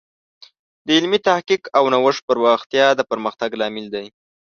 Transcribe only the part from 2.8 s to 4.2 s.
د پرمختګ لامل دی.